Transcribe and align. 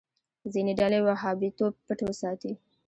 ځینې 0.53 0.73
ډلې 0.79 0.99
وهابيتوب 1.07 1.73
پټ 1.85 1.99
وساتي. 2.05 2.51